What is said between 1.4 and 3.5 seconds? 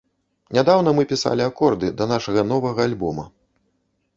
акорды да нашага новага альбома.